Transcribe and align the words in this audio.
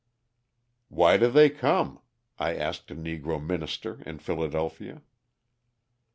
"Why 0.89 1.17
do 1.17 1.29
they 1.29 1.51
come?" 1.51 1.99
I 2.39 2.55
asked 2.55 2.89
a 2.89 2.95
Negro 2.95 3.39
minister 3.39 4.01
in 4.03 4.17
Philadelphia. 4.17 5.03